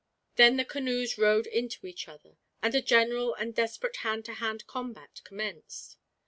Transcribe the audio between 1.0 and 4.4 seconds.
rowed into each other, and a general and desperate hand to